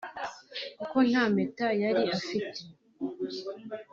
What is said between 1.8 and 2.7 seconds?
yari afite